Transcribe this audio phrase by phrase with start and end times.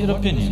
[0.00, 0.50] your opinion?